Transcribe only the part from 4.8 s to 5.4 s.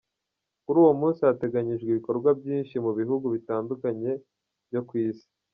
kw’isi.